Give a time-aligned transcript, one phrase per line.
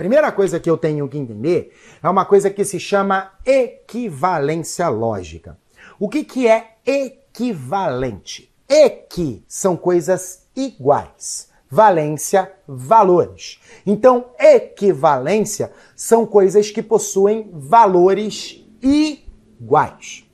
[0.00, 5.58] primeira coisa que eu tenho que entender é uma coisa que se chama equivalência lógica.
[5.98, 8.50] O que, que é equivalente?
[8.66, 11.50] Equi são coisas iguais.
[11.70, 13.60] Valência, valores.
[13.84, 20.24] Então, equivalência são coisas que possuem valores iguais.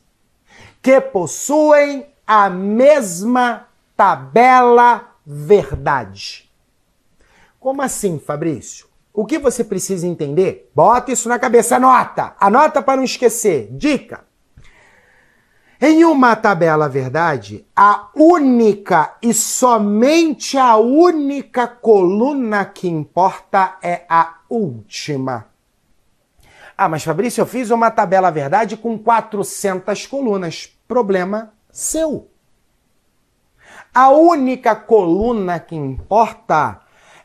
[0.88, 6.50] que possuem a mesma tabela verdade.
[7.59, 8.88] Como assim, Fabrício?
[9.14, 10.72] O que você precisa entender?
[10.73, 12.38] Bota isso na cabeça, anota!
[12.40, 13.68] Anota para não esquecer.
[13.73, 14.23] Dica:
[15.81, 24.38] em uma tabela verdade, a única e somente a única coluna que importa é a
[24.50, 25.48] última.
[26.78, 30.77] Ah, mas Fabrício, eu fiz uma tabela verdade com 400 colunas.
[30.88, 32.30] Problema seu.
[33.94, 36.81] A única coluna que importa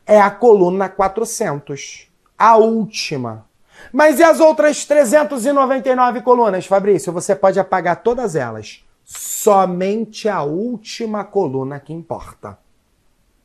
[0.06, 2.09] é a coluna 400.
[2.39, 3.47] A última.
[3.92, 7.12] Mas e as outras 399 colunas, Fabrício?
[7.12, 8.84] Você pode apagar todas elas.
[9.05, 12.58] Somente a última coluna que importa.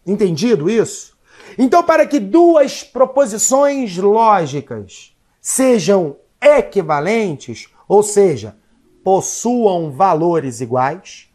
[0.06, 1.18] Entendido isso?
[1.58, 8.56] Então, para que duas proposições lógicas sejam equivalentes, ou seja,
[9.08, 11.30] possuam valores iguais,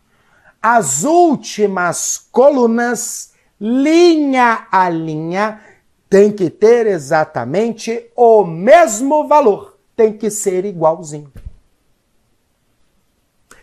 [0.61, 5.59] as últimas colunas, linha a linha,
[6.07, 11.33] tem que ter exatamente o mesmo valor, tem que ser igualzinho.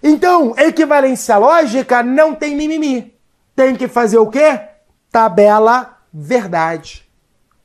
[0.02, 3.14] Então, equivalência lógica não tem mimimi.
[3.56, 4.60] Tem que fazer o quê?
[5.12, 7.08] Tabela verdade.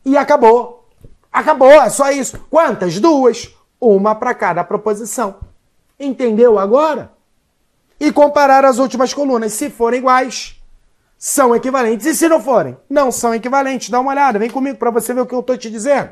[0.05, 0.91] E acabou.
[1.33, 2.39] Acabou, é só isso.
[2.51, 3.01] Quantas?
[3.01, 3.51] Duas.
[3.81, 5.54] Uma para cada proposição.
[5.99, 7.13] Entendeu agora?
[7.99, 9.53] E comparar as últimas colunas.
[9.53, 10.61] Se forem iguais,
[11.17, 12.07] são equivalentes.
[12.07, 12.77] E se não forem?
[12.89, 13.91] Não são equivalentes.
[13.91, 16.11] Dá uma olhada, vem comigo para você ver o que eu estou te dizendo.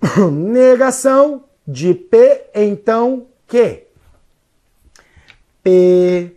[0.30, 3.86] Negação de P, então que?
[5.62, 6.36] P,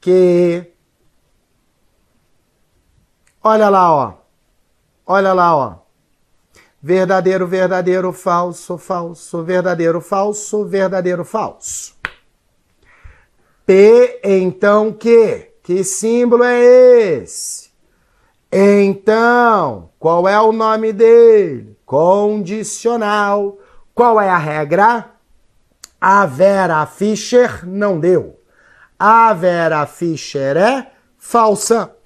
[0.00, 0.72] que.
[3.42, 4.14] Olha lá, ó.
[5.06, 5.83] Olha lá, ó.
[6.86, 11.94] Verdadeiro, verdadeiro, falso, falso, verdadeiro, falso, verdadeiro, falso.
[13.64, 15.50] P, então que?
[15.62, 17.70] Que símbolo é esse?
[18.52, 21.74] Então, qual é o nome dele?
[21.86, 23.56] Condicional.
[23.94, 25.10] Qual é a regra?
[25.98, 28.38] A Vera Fischer não deu.
[28.98, 31.96] A Vera Fischer é falsa.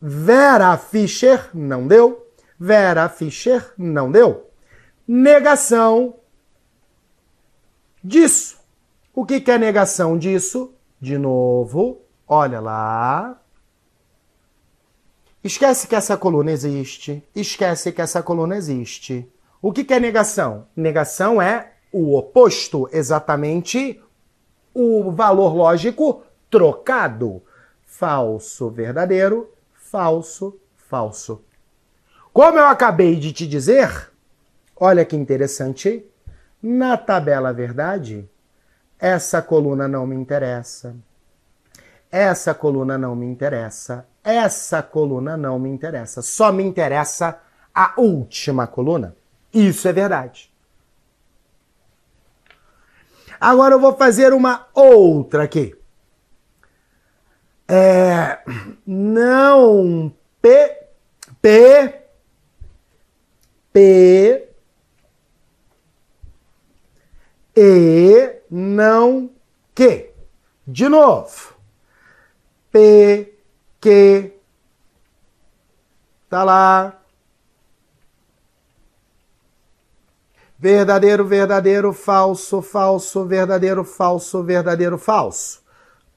[0.00, 2.27] Vera Fischer não deu.
[2.58, 4.50] Vera Fischer não deu.
[5.06, 6.16] Negação
[8.02, 8.58] disso.
[9.14, 10.74] O que, que é negação disso?
[11.00, 13.40] De novo, Olha lá.
[15.42, 17.24] Esquece que essa coluna existe.
[17.34, 19.26] Esquece que essa coluna existe.
[19.62, 20.66] O que, é negação?
[20.76, 24.00] Negação é o oposto, exatamente
[24.74, 27.42] o valor lógico trocado.
[27.86, 31.42] Falso, verdadeiro, falso, falso.
[32.38, 34.12] Como eu acabei de te dizer,
[34.76, 36.08] olha que interessante,
[36.62, 38.30] na tabela verdade,
[38.96, 40.94] essa coluna não me interessa.
[42.08, 44.06] Essa coluna não me interessa.
[44.22, 46.22] Essa coluna não me interessa.
[46.22, 47.40] Só me interessa
[47.74, 49.16] a última coluna.
[49.52, 50.54] Isso é verdade.
[53.40, 55.76] Agora eu vou fazer uma outra aqui.
[57.66, 58.38] É,
[58.86, 60.86] não P
[61.42, 62.04] P
[63.72, 64.48] P
[67.60, 69.30] E não
[69.74, 70.10] que.
[70.64, 71.54] De novo.
[72.70, 73.34] P,
[73.80, 74.32] Q.
[76.28, 77.02] Tá lá.
[80.56, 85.62] Verdadeiro, verdadeiro, falso, falso, verdadeiro, falso, verdadeiro, falso.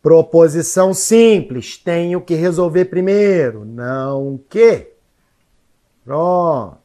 [0.02, 1.78] Proposição simples.
[1.78, 3.66] Tenho que resolver primeiro.
[3.66, 4.94] Não que.
[6.04, 6.81] Pronto.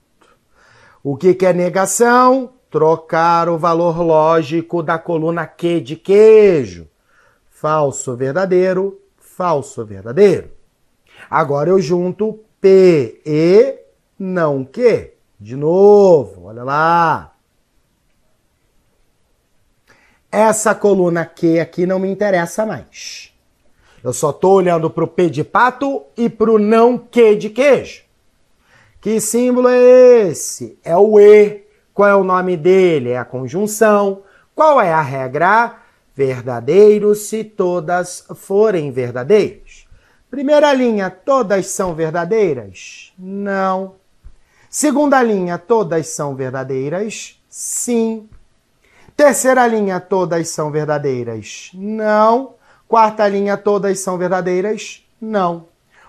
[1.08, 2.54] O que, que é negação?
[2.68, 6.88] Trocar o valor lógico da coluna Q de queijo.
[7.48, 10.50] Falso, verdadeiro, falso verdadeiro.
[11.30, 13.78] Agora eu junto P e
[14.18, 15.12] não que.
[15.38, 17.36] De novo, olha lá.
[20.28, 23.32] Essa coluna Q aqui não me interessa mais.
[24.02, 27.50] Eu só estou olhando para o P de pato e para o não Q de
[27.50, 28.05] queijo.
[29.06, 30.76] Que símbolo é esse?
[30.82, 31.64] É o E.
[31.94, 33.10] Qual é o nome dele?
[33.10, 34.24] É a conjunção.
[34.52, 35.76] Qual é a regra?
[36.12, 39.86] Verdadeiro se todas forem verdadeiras.
[40.28, 43.12] Primeira linha, todas são verdadeiras?
[43.16, 43.94] Não.
[44.68, 47.40] Segunda linha, todas são verdadeiras?
[47.48, 48.28] Sim.
[49.16, 51.70] Terceira linha, todas são verdadeiras?
[51.74, 52.54] Não.
[52.88, 55.06] Quarta linha, todas são verdadeiras?
[55.20, 55.68] Não.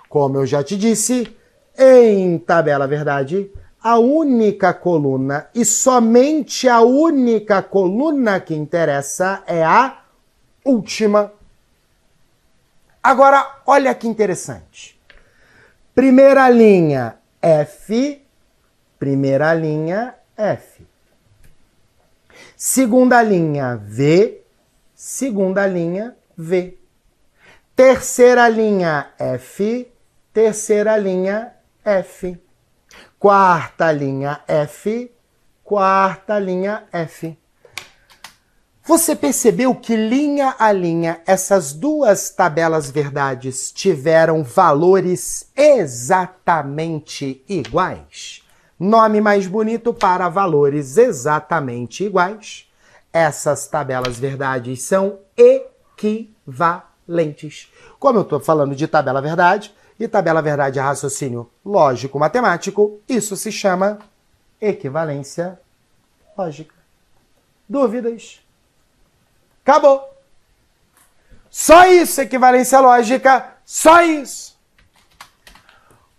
[0.10, 1.38] Como eu já te disse,
[1.78, 3.52] em tabela verdade,
[3.82, 10.02] a única coluna e somente a única coluna que interessa é a
[10.66, 11.32] última.
[13.02, 15.00] Agora, olha que interessante.
[15.94, 18.22] Primeira linha F,
[19.00, 20.86] primeira linha F.
[22.56, 24.42] Segunda linha V,
[24.94, 26.78] segunda linha V.
[27.76, 29.92] Terceira linha F,
[30.34, 31.54] terceira linha
[31.88, 32.38] F.
[33.18, 35.10] Quarta linha F,
[35.64, 37.40] quarta linha F.
[38.84, 48.44] Você percebeu que linha a linha essas duas tabelas verdades tiveram valores exatamente iguais?
[48.78, 52.70] Nome mais bonito para valores exatamente iguais.
[53.14, 57.72] Essas tabelas verdades são equivalentes.
[57.98, 63.52] Como eu estou falando de tabela verdade, e tabela verdade raciocínio lógico matemático, isso se
[63.52, 64.00] chama
[64.62, 65.60] equivalência
[66.38, 66.76] lógica.
[67.68, 68.42] Dúvidas?
[69.64, 70.18] Acabou.
[71.50, 74.56] Só isso, equivalência lógica, só isso.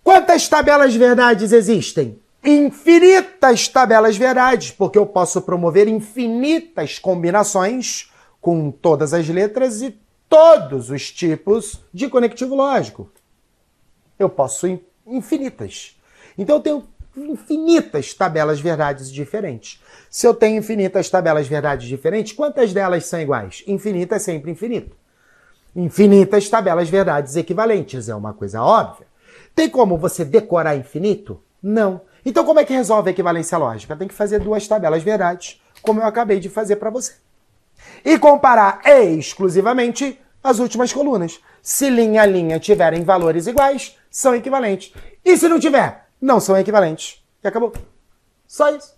[0.02, 2.20] Quantas tabelas verdades existem?
[2.42, 8.10] Infinitas tabelas verdades, porque eu posso promover infinitas combinações
[8.40, 9.98] com todas as letras e
[10.28, 13.10] todos os tipos de conectivo lógico.
[14.18, 14.66] Eu posso
[15.06, 15.96] infinitas.
[16.36, 19.82] Então eu tenho infinitas tabelas verdades diferentes.
[20.10, 23.64] Se eu tenho infinitas tabelas verdades diferentes, quantas delas são iguais?
[23.66, 24.96] Infinita é sempre infinito.
[25.74, 29.06] Infinitas tabelas verdades equivalentes, é uma coisa óbvia.
[29.54, 31.42] Tem como você decorar infinito?
[31.62, 32.00] Não.
[32.24, 33.96] Então como é que resolve a equivalência lógica?
[33.96, 37.14] Tem que fazer duas tabelas verdades, como eu acabei de fazer para você.
[38.04, 41.40] E comparar exclusivamente as últimas colunas.
[41.62, 44.92] Se linha a linha tiverem valores iguais, são equivalentes.
[45.24, 47.22] E se não tiver, não são equivalentes.
[47.42, 47.72] E acabou.
[48.46, 48.96] Só isso.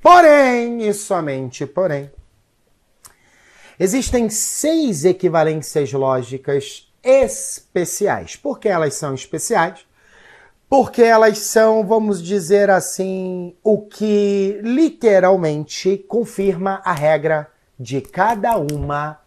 [0.00, 2.10] Porém, e somente porém,
[3.78, 8.36] existem seis equivalências lógicas especiais.
[8.36, 9.86] Por que elas são especiais?
[10.68, 19.18] Porque elas são, vamos dizer assim, o que literalmente confirma a regra de cada uma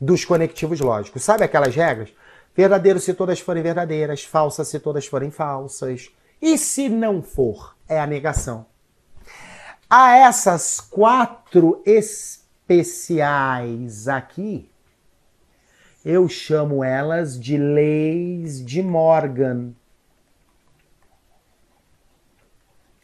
[0.00, 1.22] dos conectivos lógicos.
[1.22, 2.12] Sabe aquelas regras?
[2.54, 6.10] Verdadeiro se todas forem verdadeiras, falsa se todas forem falsas.
[6.40, 8.66] E se não for, é a negação.
[9.88, 12.88] A essas quatro especiais
[14.08, 14.70] aqui,
[16.04, 19.72] eu chamo elas de leis de Morgan.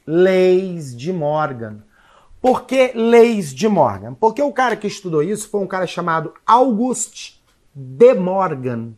[0.07, 1.85] Leis de Morgan.
[2.41, 4.15] Por que leis de Morgan?
[4.15, 7.37] Porque o cara que estudou isso foi um cara chamado August
[7.75, 8.95] de Morgan.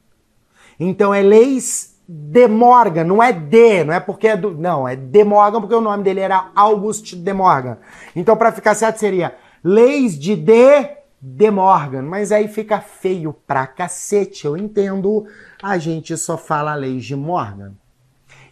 [0.80, 4.96] Então é leis de Morgan, não é de, não é porque é do, não, é
[4.96, 7.76] de Morgan porque o nome dele era August de Morgan.
[8.16, 13.66] Então para ficar certo seria leis de de de Morgan, mas aí fica feio pra
[13.66, 15.26] cacete, eu entendo.
[15.62, 17.74] A gente só fala leis de Morgan.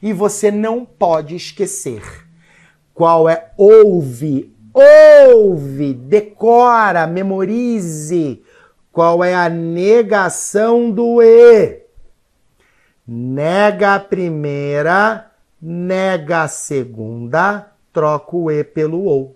[0.03, 2.03] E você não pode esquecer
[2.93, 8.43] qual é houve ouve, decora, memorize
[8.93, 11.88] qual é a negação do E.
[13.11, 15.31] Nega a primeira,
[15.63, 19.35] nega a segunda, troca o E pelo OU.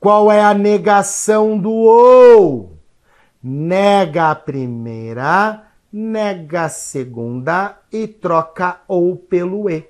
[0.00, 2.70] Qual é a negação do OU?
[3.42, 9.86] Nega a primeira, nega a segunda e troca OU pelo E.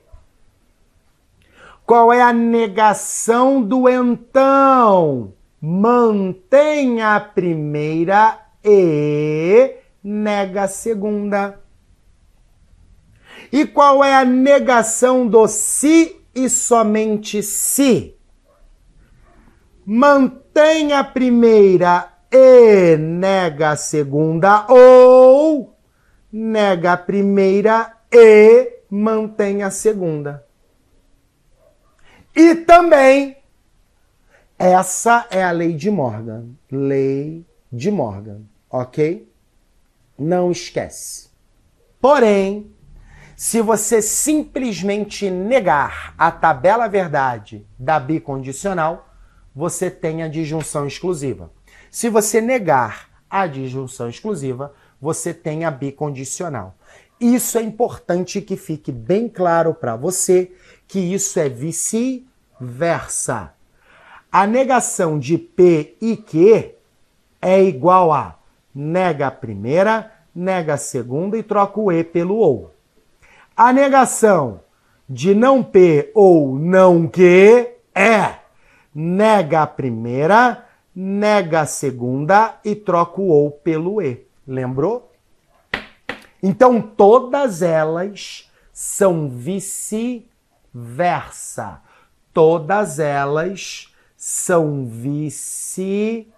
[1.87, 5.33] Qual é a negação do então?
[5.61, 11.70] Mantém a primeira e nega a segunda.
[13.52, 18.16] E qual é a negação do se e somente se?
[19.85, 25.76] Mantém a primeira e nega a segunda ou
[26.33, 30.47] nega a primeira e mantém a segunda.
[32.35, 33.37] E também,
[34.57, 36.50] essa é a lei de Morgan.
[36.71, 39.28] Lei de Morgan, ok?
[40.16, 41.30] Não esquece.
[42.00, 42.73] Porém,
[43.40, 49.09] se você simplesmente negar a tabela verdade da bicondicional,
[49.56, 51.50] você tem a disjunção exclusiva.
[51.90, 56.76] Se você negar a disjunção exclusiva, você tem a bicondicional.
[57.18, 60.52] Isso é importante que fique bem claro para você
[60.87, 62.25] que isso é vice-versa.
[64.30, 66.75] A negação de P e Q
[67.40, 68.38] é igual a
[68.75, 72.79] nega a primeira, nega a segunda e troca o E pelo OU.
[73.57, 74.61] A negação
[75.09, 78.37] de não P ou não Q é
[78.95, 80.64] nega a primeira,
[80.95, 84.26] nega a segunda e troca o OU pelo E.
[84.47, 85.12] Lembrou?
[86.42, 90.30] Então todas elas são vice-versa.
[92.33, 96.30] Todas elas são vice-versa.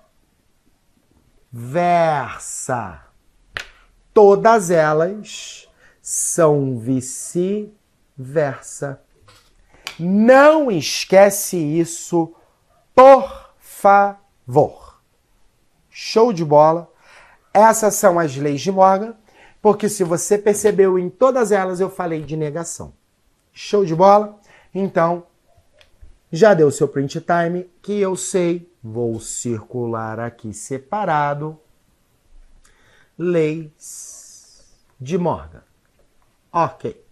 [4.13, 5.69] Todas elas
[6.03, 7.71] são vice-versa.
[9.99, 12.35] Não esquece isso,
[12.95, 15.01] por favor.
[15.89, 16.91] Show de bola.
[17.55, 19.15] Essas são as leis de Morgan
[19.63, 22.93] porque se você percebeu em todas elas eu falei de negação.
[23.53, 24.41] Show de bola?
[24.75, 25.25] Então,
[26.33, 31.57] já deu seu print time, que eu sei, vou circular aqui separado.
[33.17, 34.65] Leis
[35.01, 35.63] de Morgan.
[36.53, 37.03] Ok.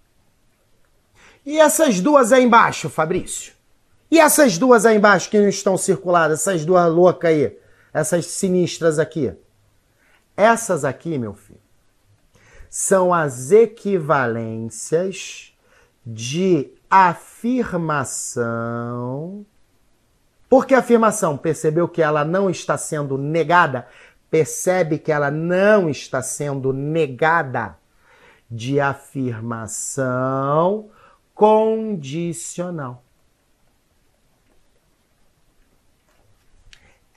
[1.46, 3.54] E essas duas aí embaixo, Fabrício?
[4.10, 7.56] E essas duas aí embaixo que não estão circuladas, essas duas loucas aí,
[7.92, 9.32] essas sinistras aqui?
[10.36, 11.60] Essas aqui, meu filho,
[12.68, 15.54] são as equivalências
[16.04, 18.44] de afirmação.
[20.48, 21.38] Por que afirmação?
[21.38, 23.86] Percebeu que ela não está sendo negada?
[24.28, 27.78] Percebe que ela não está sendo negada?
[28.50, 30.88] De afirmação
[31.34, 33.04] condicional.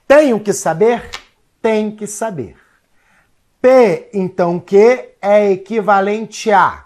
[0.06, 1.10] Tenho que saber?
[1.60, 2.56] Tem que saber.
[3.60, 6.84] P, então, que é equivalente a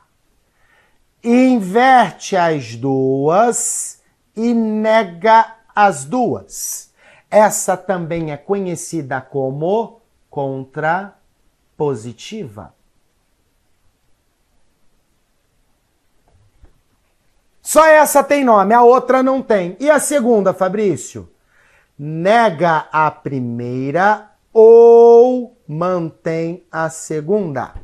[1.22, 4.00] inverte as duas
[4.36, 6.94] e nega as duas.
[7.30, 10.00] Essa também é conhecida como
[10.30, 12.72] contrapositiva.
[17.68, 19.76] Só essa tem nome, a outra não tem.
[19.78, 21.28] E a segunda, Fabrício?
[21.98, 27.74] Nega a primeira ou mantém a segunda.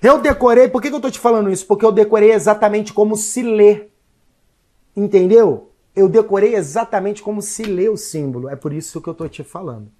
[0.00, 1.66] Eu decorei, por que, eu tô te falando isso?
[1.66, 3.88] Porque eu decorei exatamente como se lê.
[4.96, 5.72] Entendeu?
[5.92, 8.48] Eu decorei exatamente como se lê o símbolo.
[8.48, 9.90] É por isso que eu tô te falando.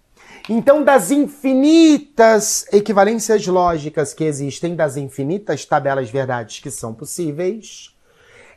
[0.49, 7.95] Então, das infinitas equivalências lógicas que existem, das infinitas tabelas verdades que são possíveis,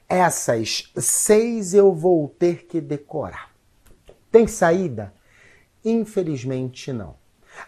[0.09, 3.51] essas seis eu vou ter que decorar.
[4.31, 5.13] Tem saída?
[5.83, 7.15] Infelizmente não.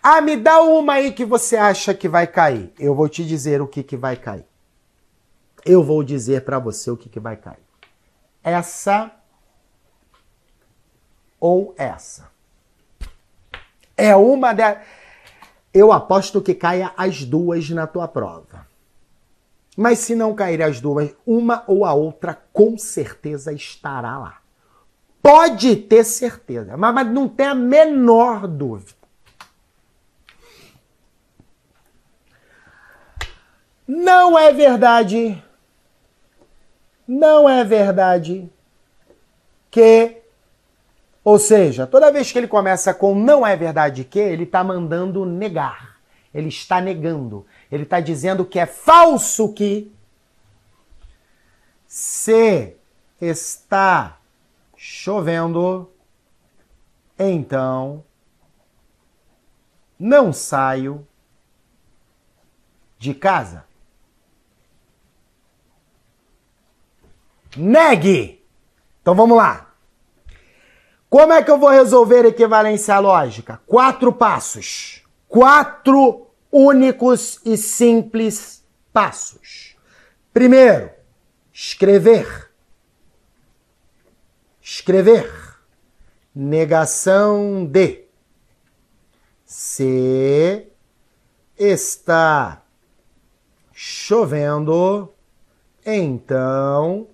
[0.01, 2.73] Ah, me dá uma aí que você acha que vai cair.
[2.79, 4.45] Eu vou te dizer o que, que vai cair.
[5.65, 7.65] Eu vou dizer para você o que, que vai cair.
[8.43, 9.11] Essa
[11.39, 12.29] ou essa.
[13.97, 14.79] É uma delas.
[15.73, 18.65] Eu aposto que caia as duas na tua prova.
[19.75, 24.41] Mas se não cair as duas, uma ou a outra com certeza estará lá.
[25.21, 28.97] Pode ter certeza, mas, mas não tem a menor dúvida.
[33.87, 35.41] Não é verdade,
[37.07, 38.51] não é verdade
[39.71, 40.17] que,
[41.27, 45.25] ou seja, toda vez que ele começa com não é verdade que, ele está mandando
[45.25, 45.99] negar.
[46.33, 47.45] Ele está negando.
[47.69, 49.91] Ele está dizendo que é falso que
[51.85, 52.77] se
[53.19, 54.19] está
[54.77, 55.91] chovendo,
[57.19, 58.05] então
[59.99, 61.05] não saio
[62.97, 63.65] de casa.
[67.57, 68.41] Negue!
[69.01, 69.66] Então vamos lá.
[71.09, 73.61] Como é que eu vou resolver equivalência lógica?
[73.65, 75.03] Quatro passos.
[75.27, 79.75] Quatro únicos e simples passos.
[80.33, 80.89] Primeiro,
[81.53, 82.47] escrever
[84.67, 85.31] escrever.
[86.35, 88.05] Negação de.
[89.45, 90.67] Se
[91.57, 92.61] está
[93.71, 95.13] chovendo,
[95.85, 97.07] então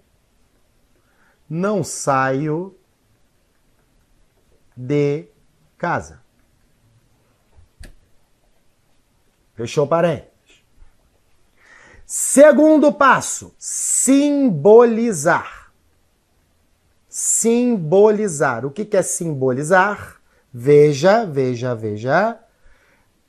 [1.48, 2.76] não saio
[4.76, 5.28] de
[5.78, 6.22] casa.
[9.56, 10.34] Fechou parênteses.
[12.06, 15.64] Segundo passo, simbolizar
[17.14, 18.66] simbolizar.
[18.66, 20.20] O que é simbolizar?
[20.52, 22.40] Veja, veja, veja.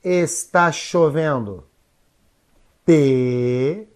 [0.03, 1.67] Está chovendo.
[2.87, 3.87] P.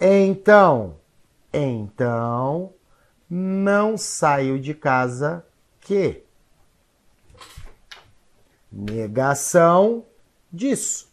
[0.00, 0.96] Então,
[1.52, 2.72] então,
[3.28, 5.44] não saio de casa
[5.80, 6.22] que.
[8.70, 10.04] Negação
[10.52, 11.08] disso.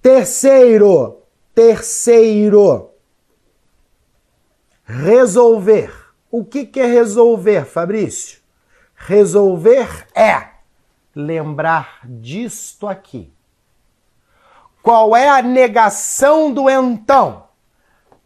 [0.00, 1.22] Terceiro,
[1.54, 2.90] terceiro,
[4.84, 5.92] resolver.
[6.30, 8.40] O que, que é resolver, Fabrício?
[8.94, 10.48] Resolver é
[11.14, 13.32] lembrar disto aqui.
[14.82, 17.44] Qual é a negação do então?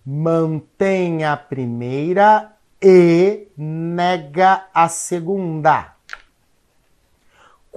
[0.04, 5.97] Mantém a primeira e nega a segunda.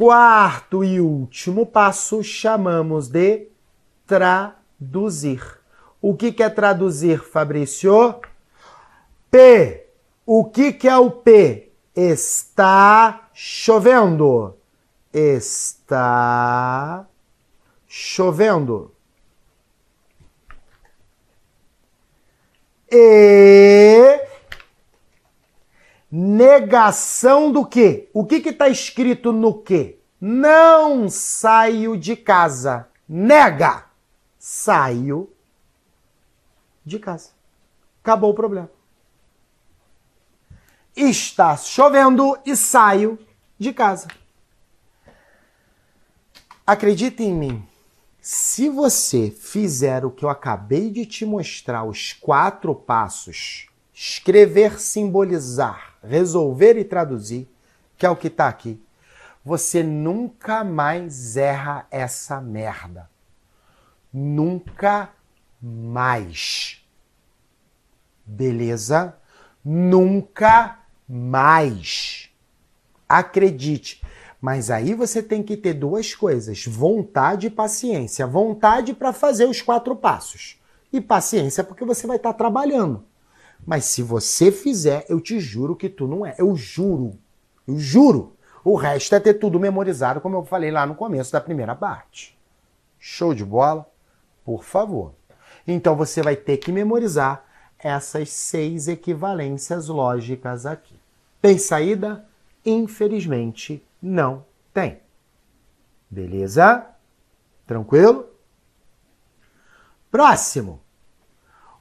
[0.01, 3.49] Quarto e último passo chamamos de
[4.07, 5.43] traduzir.
[6.01, 8.19] O que, que é traduzir, Fabrício?
[9.29, 9.85] P.
[10.25, 11.71] O que, que é o P?
[11.95, 14.57] Está chovendo.
[15.13, 17.05] Está
[17.87, 18.91] chovendo.
[22.91, 24.30] E
[26.11, 28.09] negação do quê?
[28.13, 29.99] O que está escrito no quê?
[30.19, 32.87] Não saio de casa.
[33.07, 33.85] Nega.
[34.37, 35.31] Saio
[36.85, 37.29] de casa.
[38.03, 38.69] Acabou o problema.
[40.95, 43.17] Está chovendo e saio
[43.57, 44.07] de casa.
[46.67, 47.67] Acredite em mim,
[48.19, 55.90] se você fizer o que eu acabei de te mostrar, os quatro passos, escrever, simbolizar,
[56.03, 57.47] resolver e traduzir,
[57.97, 58.81] que é o que está aqui,
[59.43, 63.09] você nunca mais erra essa merda.
[64.13, 65.09] Nunca
[65.61, 66.83] mais.
[68.25, 69.15] Beleza?
[69.63, 72.29] Nunca mais.
[73.07, 74.01] Acredite.
[74.39, 78.25] Mas aí você tem que ter duas coisas: vontade e paciência.
[78.25, 80.59] Vontade para fazer os quatro passos.
[80.91, 83.05] E paciência porque você vai estar tá trabalhando.
[83.65, 86.35] Mas se você fizer, eu te juro que tu não é.
[86.37, 87.17] Eu juro.
[87.67, 88.35] Eu juro.
[88.63, 92.37] O resto é ter tudo memorizado, como eu falei lá no começo da primeira parte.
[92.99, 93.89] Show de bola?
[94.43, 95.13] Por favor.
[95.67, 97.43] Então você vai ter que memorizar
[97.77, 100.99] essas seis equivalências lógicas aqui.
[101.41, 102.25] Tem saída?
[102.63, 104.99] Infelizmente, não tem.
[106.09, 106.85] Beleza?
[107.65, 108.29] Tranquilo?
[110.11, 110.81] Próximo.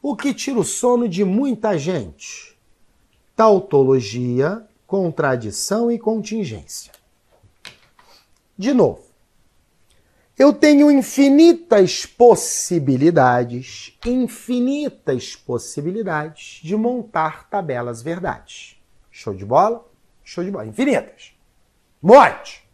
[0.03, 2.59] O que tira o sono de muita gente?
[3.37, 6.93] Tautologia, contradição e contingência.
[8.57, 9.05] De novo.
[10.39, 18.81] Eu tenho infinitas possibilidades, infinitas possibilidades de montar tabelas verdades.
[19.11, 19.87] Show de bola?
[20.25, 20.67] Show de bola.
[20.67, 21.35] Infinitas.
[22.01, 22.67] Monte.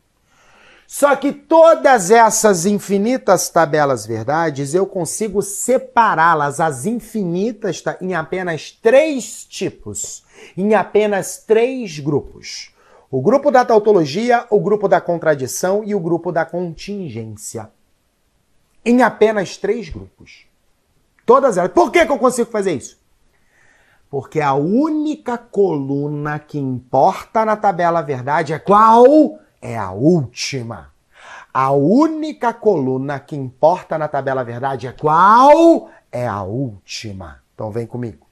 [0.87, 8.71] Só que todas essas infinitas tabelas verdades eu consigo separá-las, as infinitas, tá, em apenas
[8.71, 10.25] três tipos,
[10.57, 12.73] em apenas três grupos:
[13.11, 17.69] o grupo da tautologia, o grupo da contradição e o grupo da contingência.
[18.85, 20.47] Em apenas três grupos.
[21.25, 21.73] Todas elas.
[21.73, 22.97] Por que, que eu consigo fazer isso?
[24.09, 29.41] Porque a única coluna que importa na tabela verdade é qual?
[29.67, 30.93] É a última.
[31.53, 35.91] A única coluna que importa na tabela verdade é qual?
[36.13, 37.43] É a última.
[37.53, 38.25] Então vem comigo.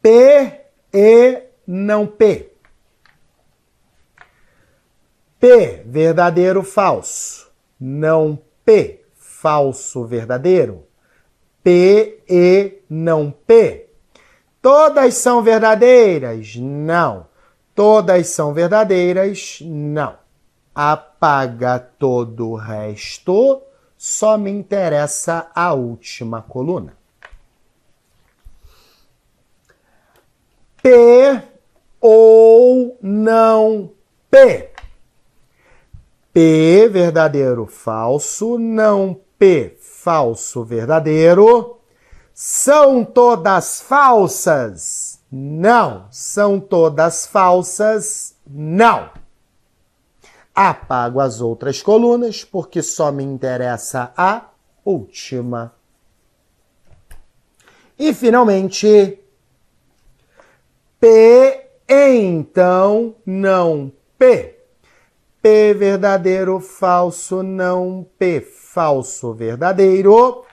[0.00, 0.60] P
[0.94, 2.52] e não P.
[5.40, 7.50] P, verdadeiro, falso.
[7.80, 10.86] Não P, falso, verdadeiro.
[11.64, 13.88] P e não P.
[14.62, 16.54] Todas são verdadeiras?
[16.54, 17.29] Não.
[17.80, 19.56] Todas são verdadeiras?
[19.62, 20.18] Não.
[20.74, 23.62] Apaga todo o resto,
[23.96, 26.92] só me interessa a última coluna.
[30.82, 31.42] P
[31.98, 33.90] ou não
[34.30, 34.74] P.
[36.34, 41.78] P verdadeiro falso, não P falso verdadeiro.
[42.34, 45.09] São todas falsas?
[45.30, 46.06] Não.
[46.10, 48.34] São todas falsas?
[48.46, 49.10] Não.
[50.54, 54.46] Apago as outras colunas porque só me interessa a
[54.84, 55.72] última.
[57.98, 59.20] E finalmente,
[60.98, 64.58] P então não P.
[65.42, 68.40] P verdadeiro, falso, não P.
[68.40, 70.44] Falso, verdadeiro.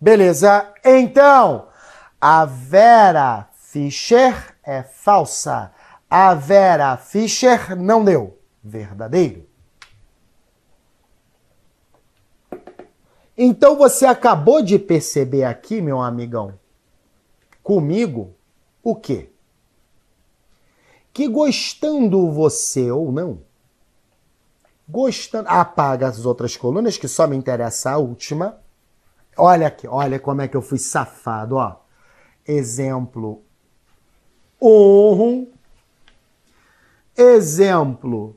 [0.00, 0.72] Beleza?
[0.84, 1.68] Então,
[2.20, 5.72] a Vera Fischer é falsa.
[6.10, 8.38] A Vera Fischer não deu.
[8.62, 9.48] Verdadeiro.
[13.34, 16.60] Então você acabou de perceber aqui, meu amigão,
[17.62, 18.36] comigo,
[18.82, 19.32] o quê?
[21.10, 23.40] Que gostando você ou não,
[24.86, 25.48] gostando.
[25.48, 28.60] Apaga as outras colunas, que só me interessa a última.
[29.34, 31.80] Olha aqui, olha como é que eu fui safado, ó.
[32.46, 33.42] Exemplo
[34.64, 35.48] 1.
[37.16, 38.36] Exemplo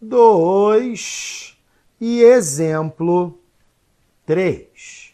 [0.00, 1.58] 2.
[2.00, 3.38] E exemplo
[4.24, 5.12] 3.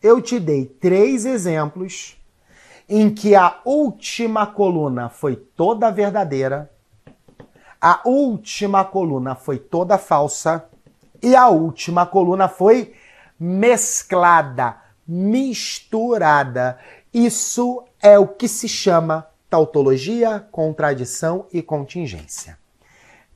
[0.00, 2.16] Eu te dei três exemplos
[2.88, 6.70] em que a última coluna foi toda verdadeira,
[7.80, 10.64] a última coluna foi toda falsa
[11.20, 12.94] e a última coluna foi
[13.38, 14.76] mesclada,
[15.06, 16.78] misturada.
[17.12, 22.58] Isso é o que se chama tautologia, contradição e contingência.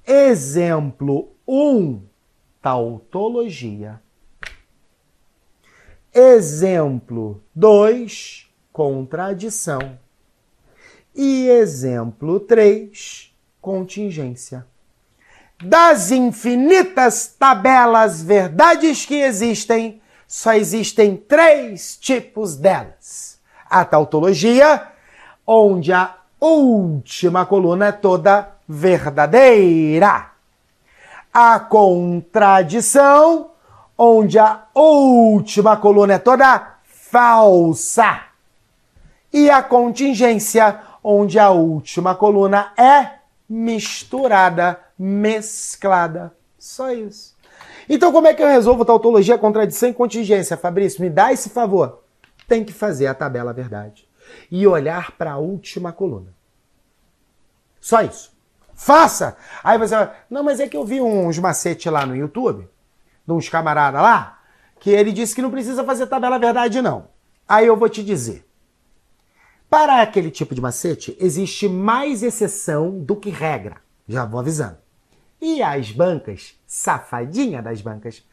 [0.07, 2.03] Exemplo 1, um,
[2.61, 4.01] tautologia.
[6.12, 9.99] Exemplo 2, contradição.
[11.14, 14.66] E exemplo 3, contingência.
[15.62, 23.38] Das infinitas tabelas verdades que existem, só existem três tipos delas.
[23.66, 24.90] A tautologia,
[25.53, 30.31] onde a última coluna é toda verdadeira.
[31.35, 33.51] A contradição,
[33.99, 38.27] onde a última coluna é toda falsa.
[39.33, 43.15] E a contingência, onde a última coluna é
[43.49, 46.33] misturada, mesclada.
[46.57, 47.35] Só isso.
[47.89, 50.57] Então, como é que eu resolvo tautologia, contradição e contingência?
[50.57, 52.05] Fabrício, me dá esse favor.
[52.47, 54.09] Tem que fazer a tabela verdade
[54.51, 56.35] e olhar para a última coluna.
[57.81, 58.33] Só isso.
[58.75, 59.37] Faça!
[59.62, 62.69] Aí você vai, não, mas é que eu vi uns macetes lá no YouTube
[63.27, 64.40] de uns camaradas lá,
[64.79, 67.09] que ele disse que não precisa fazer tabela verdade, não.
[67.49, 68.47] Aí eu vou te dizer.
[69.69, 73.77] Para aquele tipo de macete, existe mais exceção do que regra.
[74.09, 74.79] Já vou avisando.
[75.40, 78.25] E as bancas, safadinha das bancas,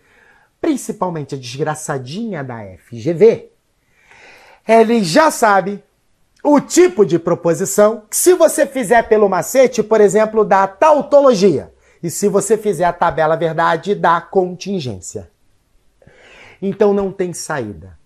[0.59, 3.51] principalmente a desgraçadinha da FGV,
[4.67, 5.83] ele já sabe
[6.43, 12.09] o tipo de proposição que se você fizer pelo macete, por exemplo, da tautologia, e
[12.09, 15.31] se você fizer a tabela verdade da contingência.
[16.61, 17.97] Então não tem saída.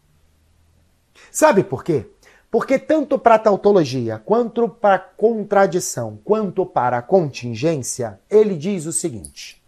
[1.31, 2.07] Sabe por quê?
[2.49, 9.63] Porque tanto para tautologia, quanto para contradição, quanto para contingência, ele diz o seguinte: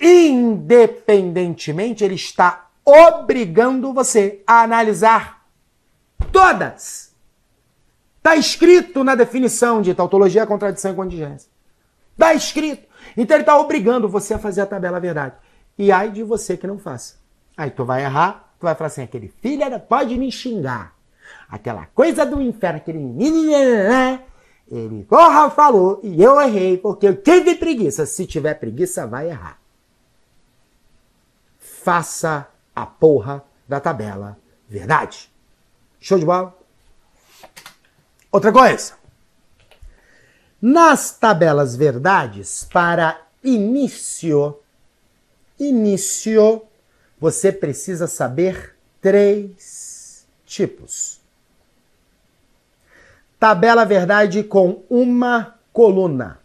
[0.00, 5.44] independentemente, ele está obrigando você a analisar
[6.30, 7.14] todas.
[8.18, 11.48] Está escrito na definição de tautologia, contradição e contingência.
[12.12, 12.86] Está escrito.
[13.16, 15.36] Então ele está obrigando você a fazer a tabela verdade.
[15.78, 17.14] E ai de você que não faça.
[17.56, 20.94] Aí tu vai errar, tu vai falar assim, aquele filho pode me xingar.
[21.48, 24.20] Aquela coisa do inferno, aquele menino,
[24.70, 28.04] ele porra falou e eu errei porque eu tive preguiça.
[28.04, 29.58] Se tiver preguiça, vai errar
[31.86, 34.36] faça a porra da tabela
[34.68, 35.30] verdade.
[36.00, 36.52] Show de bola?
[38.32, 38.94] Outra coisa.
[40.60, 44.58] Nas tabelas verdades, para início,
[45.60, 46.66] início,
[47.26, 51.20] você precisa saber três tipos.
[53.36, 56.38] Tabela verdade com uma coluna.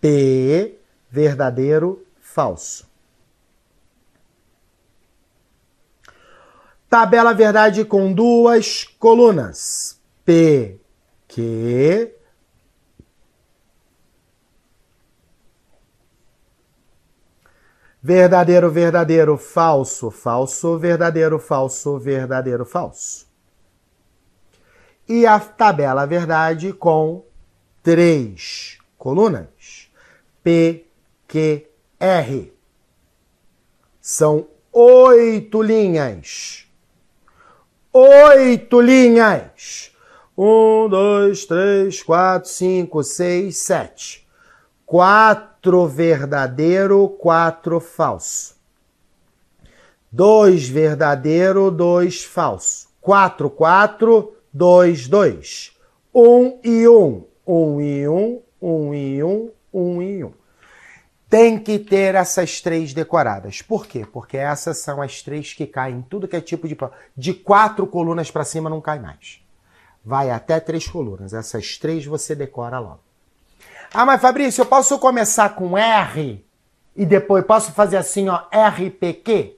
[0.00, 0.78] P,
[1.10, 2.88] verdadeiro, falso.
[6.88, 10.00] Tabela verdade com duas colunas.
[10.24, 10.80] P,
[11.28, 12.10] Q.
[18.06, 23.26] Verdadeiro, verdadeiro, falso, falso, verdadeiro, falso, verdadeiro, falso.
[25.08, 27.24] E a tabela verdade com
[27.82, 29.90] três colunas.
[30.40, 30.86] P,
[31.26, 31.66] Q,
[31.98, 32.52] R.
[34.00, 36.64] São oito linhas.
[37.92, 39.90] Oito linhas.
[40.38, 44.24] Um, dois, três, quatro, cinco, seis, sete.
[44.84, 45.55] Quatro
[45.86, 48.54] verdadeiro, quatro falso.
[50.10, 52.88] Dois verdadeiro, dois falso.
[53.00, 55.76] Quatro, quatro, dois, dois.
[56.14, 57.24] Um e um.
[57.46, 60.32] Um e um, um e um, um e um.
[61.28, 63.62] Tem que ter essas três decoradas.
[63.62, 64.06] Por quê?
[64.10, 66.76] Porque essas são as três que caem em tudo que é tipo de.
[67.16, 69.40] De quatro colunas para cima não cai mais.
[70.04, 71.34] Vai até três colunas.
[71.34, 73.05] Essas três você decora logo.
[73.98, 76.44] Ah, mas Fabrício, eu posso começar com R
[76.94, 79.56] e depois posso fazer assim, ó, RPQ?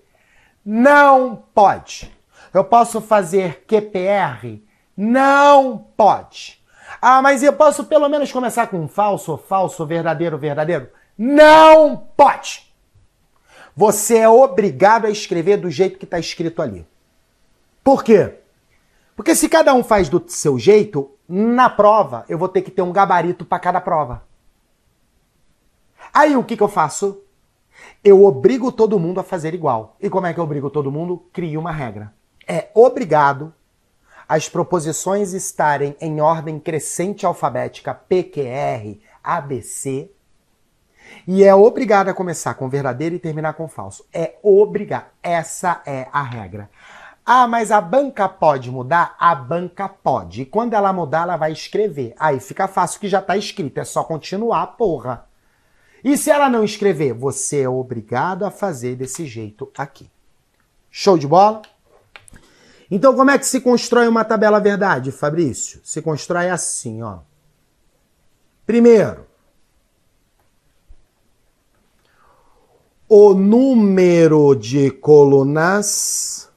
[0.65, 2.17] Não pode.
[2.55, 4.63] Eu posso fazer QPR?
[4.97, 6.65] Não pode.
[7.03, 10.89] Ah, mas eu posso pelo menos começar com falso, falso, verdadeiro, verdadeiro?
[11.19, 12.73] Não pode!
[13.75, 16.87] Você é obrigado a escrever do jeito que está escrito ali.
[17.83, 18.35] Por quê?
[19.17, 22.83] Porque se cada um faz do seu jeito, na prova eu vou ter que ter
[22.83, 24.28] um gabarito para cada prova.
[26.13, 27.23] Aí o que, que eu faço?
[28.03, 29.97] Eu obrigo todo mundo a fazer igual.
[30.01, 31.25] E como é que eu obrigo todo mundo?
[31.33, 32.13] Crio uma regra.
[32.47, 33.55] É obrigado
[34.29, 40.11] as proposições estarem em ordem crescente alfabética PQR, ABC,
[41.27, 44.05] e é obrigado a começar com verdadeiro e terminar com falso.
[44.13, 45.07] É obrigado.
[45.23, 46.71] Essa é a regra.
[47.25, 49.15] Ah, mas a banca pode mudar?
[49.19, 50.43] A banca pode.
[50.43, 52.15] E quando ela mudar, ela vai escrever.
[52.19, 53.79] Aí fica fácil que já está escrito.
[53.79, 55.28] É só continuar, porra.
[56.05, 57.13] E se ela não escrever?
[57.13, 60.11] Você é obrigado a fazer desse jeito aqui.
[60.91, 61.63] Show de bola?
[62.91, 65.81] Então, como é que se constrói uma tabela verdade, Fabrício?
[65.85, 67.19] Se constrói assim, ó.
[68.65, 69.27] Primeiro,
[73.09, 76.51] o número de colunas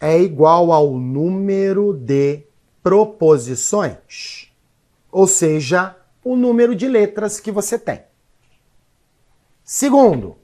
[0.00, 2.44] é igual ao número de
[2.82, 4.52] proposições,
[5.10, 8.05] ou seja, o número de letras que você tem.
[9.68, 10.36] Segundo,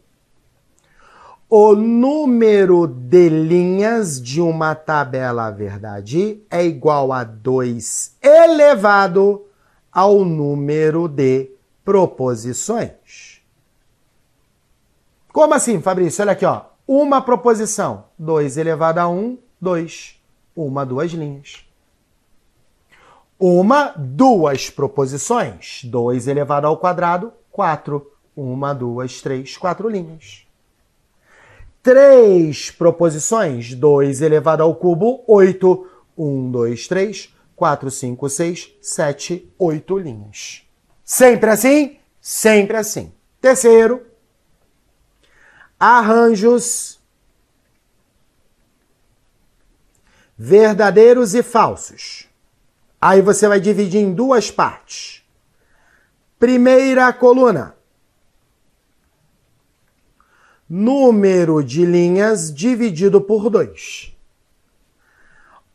[1.49, 9.47] o número de linhas de uma tabela verdade é igual a 2 elevado
[9.93, 11.53] ao número de
[11.85, 13.41] proposições.
[15.33, 16.23] Como assim, Fabrício?
[16.23, 16.63] Olha aqui, ó.
[16.85, 18.07] Uma proposição.
[18.19, 20.21] 2 elevado a 1, um, 2.
[20.57, 21.65] Uma, duas linhas.
[23.39, 25.83] Uma, duas proposições.
[25.85, 28.12] 2 elevado ao quadrado, 4.
[28.37, 30.47] Uma, duas, três, quatro linhas.
[31.83, 33.75] Três proposições.
[33.75, 35.89] 2 elevado ao cubo, 8.
[36.17, 40.63] 1, 2, 3, 4, 5, 6, 7, 8 linhas.
[41.05, 41.99] Sempre assim?
[42.21, 43.13] Sempre assim.
[43.41, 44.07] Terceiro,
[45.79, 47.01] arranjos
[50.39, 52.29] verdadeiros e falsos.
[53.01, 55.25] Aí você vai dividir em duas partes.
[56.39, 57.77] Primeira coluna.
[60.75, 64.17] Número de linhas dividido por 2.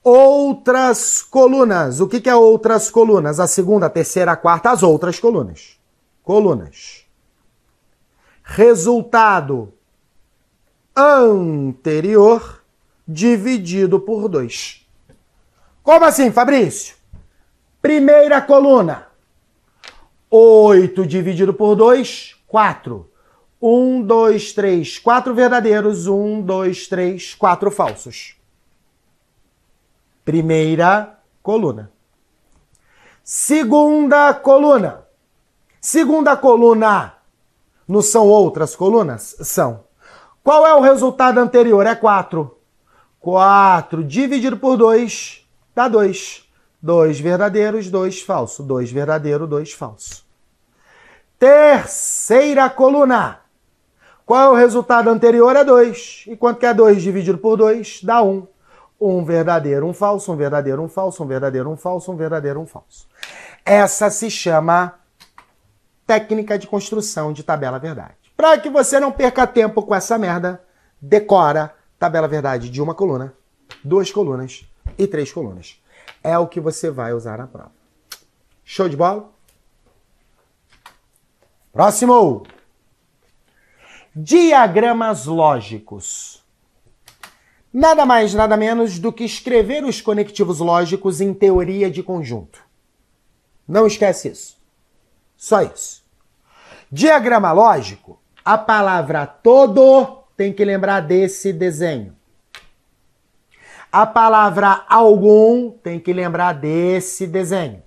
[0.04, 2.00] Outras colunas.
[2.00, 3.40] O que é outras colunas?
[3.40, 5.80] A segunda, a terceira, a quarta, as outras colunas.
[6.24, 7.06] Colunas.
[8.42, 9.72] Resultado
[10.96, 12.64] anterior
[13.08, 14.84] dividido por 2.
[15.84, 16.96] Como assim, Fabrício?
[17.80, 19.10] Primeira coluna.
[20.32, 23.08] 8 dividido por 2, 4.
[23.62, 26.08] 1, 2, 3, 4 verdadeiros.
[26.08, 28.36] 1, 2, 3, 4 falsos.
[30.24, 31.92] Primeira coluna.
[33.24, 35.06] Segunda coluna.
[35.82, 37.14] Segunda coluna.
[37.88, 39.36] Não são outras colunas?
[39.42, 39.86] São.
[40.44, 41.86] Qual é o resultado anterior?
[41.86, 42.58] É 4.
[43.20, 46.48] 4 dividido por 2 dá 2.
[46.82, 48.64] 2 verdadeiros, 2 falso.
[48.64, 50.26] 2 verdadeiro, 2 falso.
[51.40, 53.47] Terceira coluna.
[54.28, 55.56] Qual é o resultado anterior?
[55.56, 56.26] É 2.
[56.28, 58.02] E quanto que é 2 dividido por 2?
[58.04, 58.46] Dá 1.
[59.00, 62.66] Um verdadeiro, um falso, um verdadeiro, um falso, um verdadeiro, um falso, um verdadeiro, um
[62.66, 63.08] falso.
[63.64, 64.96] Essa se chama
[66.06, 68.18] técnica de construção de tabela verdade.
[68.36, 70.62] Para que você não perca tempo com essa merda,
[71.02, 73.34] decora tabela verdade de uma coluna,
[73.82, 74.66] duas colunas
[74.98, 75.82] e três colunas.
[76.22, 77.72] É o que você vai usar na prova.
[78.66, 79.30] Show de bola?
[81.72, 82.57] Próximo!
[84.20, 86.44] Diagramas lógicos.
[87.72, 92.60] Nada mais, nada menos do que escrever os conectivos lógicos em teoria de conjunto.
[93.68, 94.58] Não esquece isso.
[95.38, 96.04] Só isso.
[96.92, 102.16] Diagrama lógico, a palavra todo tem que lembrar desse desenho.
[103.92, 107.84] A palavra algum tem que lembrar desse desenho.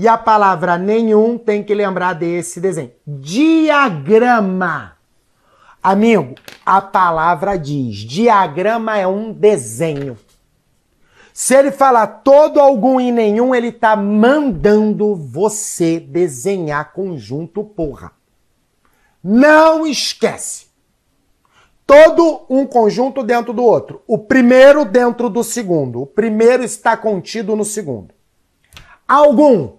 [0.00, 2.92] E a palavra nenhum tem que lembrar desse desenho.
[3.04, 4.92] Diagrama.
[5.82, 10.16] Amigo, a palavra diz: diagrama é um desenho.
[11.34, 18.12] Se ele falar todo, algum e nenhum, ele tá mandando você desenhar conjunto, porra.
[19.20, 20.68] Não esquece.
[21.84, 24.00] Todo um conjunto dentro do outro.
[24.06, 26.02] O primeiro dentro do segundo.
[26.02, 28.14] O primeiro está contido no segundo.
[29.08, 29.77] Algum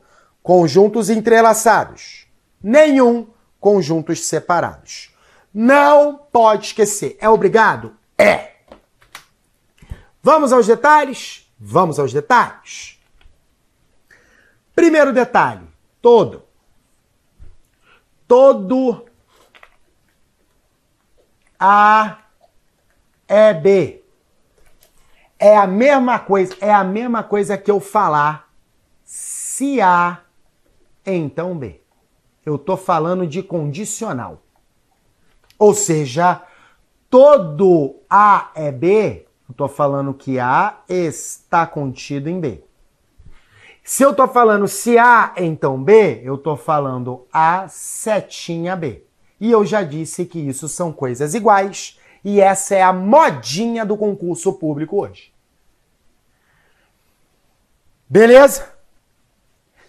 [0.49, 2.25] conjuntos entrelaçados.
[2.59, 3.27] Nenhum
[3.59, 5.15] conjuntos separados.
[5.53, 7.15] Não pode esquecer.
[7.21, 7.95] É obrigado?
[8.17, 8.53] É.
[10.23, 11.47] Vamos aos detalhes?
[11.59, 12.99] Vamos aos detalhes.
[14.73, 15.67] Primeiro detalhe:
[16.01, 16.41] todo.
[18.27, 19.05] Todo
[21.59, 22.23] A
[23.27, 24.03] é B.
[25.37, 28.51] É a mesma coisa, é a mesma coisa que eu falar
[29.05, 30.23] se A,
[31.15, 31.81] então B.
[32.45, 34.41] Eu estou falando de condicional.
[35.57, 36.41] Ou seja,
[37.09, 42.63] todo A é B, eu estou falando que A está contido em B.
[43.83, 49.03] Se eu estou falando se A, então B, eu estou falando A setinha B.
[49.39, 53.97] E eu já disse que isso são coisas iguais e essa é a modinha do
[53.97, 55.33] concurso público hoje.
[58.07, 58.78] Beleza?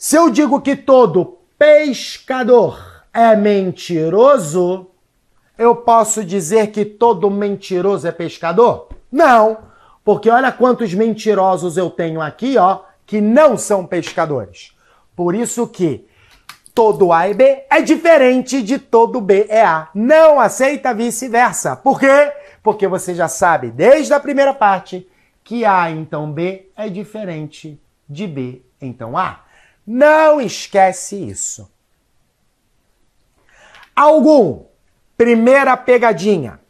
[0.02, 4.86] Se eu digo que todo pescador é mentiroso,
[5.58, 8.88] eu posso dizer que todo mentiroso é pescador?
[9.12, 9.58] Não,
[10.02, 14.74] porque olha quantos mentirosos eu tenho aqui, ó, que não são pescadores.
[15.14, 16.08] Por isso que
[16.74, 19.90] todo A e B é diferente de todo B é A.
[19.94, 21.76] Não aceita vice-versa.
[21.76, 22.32] Por quê?
[22.62, 25.06] Porque você já sabe desde a primeira parte
[25.44, 29.49] que A então B é diferente de B então A.
[29.86, 31.70] Não esquece isso.
[33.94, 34.64] Algum,
[35.16, 36.60] primeira pegadinha.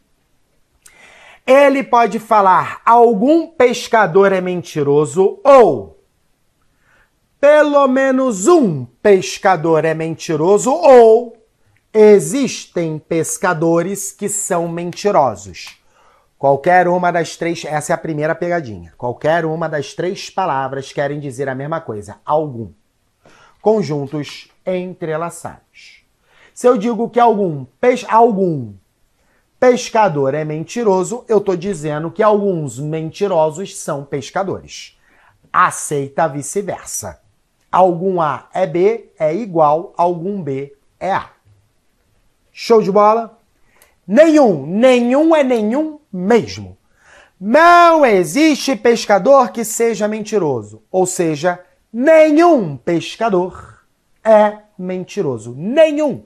[1.45, 6.01] Ele pode falar algum pescador é mentiroso ou
[7.39, 11.35] pelo menos um pescador é mentiroso ou
[11.91, 15.79] existem pescadores que são mentirosos.
[16.37, 18.93] Qualquer uma das três, essa é a primeira pegadinha.
[18.97, 22.71] Qualquer uma das três palavras querem dizer a mesma coisa, algum.
[23.61, 26.03] Conjuntos entrelaçados.
[26.53, 28.73] Se eu digo que algum, pes, algum
[29.59, 34.97] pescador é mentiroso, eu estou dizendo que alguns mentirosos são pescadores.
[35.53, 37.21] Aceita vice-versa.
[37.71, 41.29] Algum A é B é igual, algum B é A.
[42.51, 43.39] Show de bola?
[44.05, 46.77] Nenhum, nenhum é nenhum mesmo.
[47.39, 50.83] Não existe pescador que seja mentiroso.
[50.91, 53.83] Ou seja, nenhum pescador
[54.23, 55.53] é mentiroso.
[55.57, 56.23] Nenhum.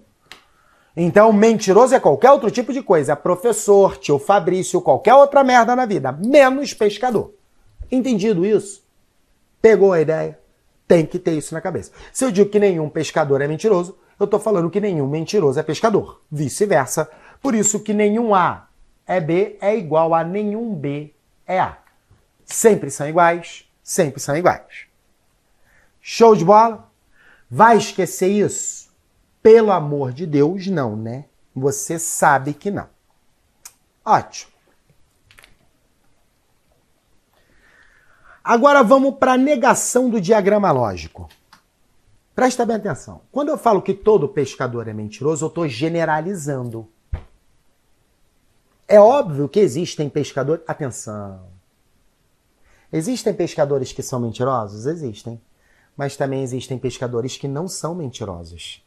[0.98, 3.16] Então, mentiroso é qualquer outro tipo de coisa.
[3.16, 7.34] Professor, tio Fabrício, qualquer outra merda na vida, menos pescador.
[7.92, 8.86] Entendido isso?
[9.62, 10.40] Pegou a ideia?
[10.88, 11.92] Tem que ter isso na cabeça.
[12.14, 15.64] Se eu digo que nenhum pescador é mentiroso, eu estou falando que nenhum mentiroso é
[15.64, 16.22] pescador.
[16.32, 17.10] Vice-versa.
[17.42, 18.70] Por isso que nenhum A
[19.06, 21.14] é B é igual a nenhum B
[21.46, 21.78] é A.
[22.46, 24.85] Sempre são iguais, sempre são iguais.
[26.08, 26.88] Show de bola?
[27.50, 28.92] Vai esquecer isso?
[29.42, 31.26] Pelo amor de Deus, não, né?
[31.56, 32.88] Você sabe que não.
[34.06, 34.52] Ótimo.
[38.44, 41.28] Agora vamos para a negação do diagrama lógico.
[42.36, 43.22] Presta bem atenção.
[43.32, 46.88] Quando eu falo que todo pescador é mentiroso, eu estou generalizando.
[48.88, 50.64] É óbvio que existem pescadores.
[50.68, 51.48] Atenção.
[52.94, 54.86] Existem pescadores que são mentirosos?
[54.86, 55.42] Existem.
[55.96, 58.86] Mas também existem pescadores que não são mentirosos.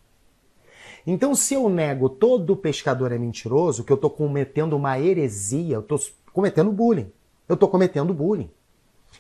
[1.07, 5.81] Então, se eu nego todo pescador é mentiroso, que eu estou cometendo uma heresia, eu
[5.81, 5.99] estou
[6.33, 7.11] cometendo bullying.
[7.49, 8.51] Eu estou cometendo bullying.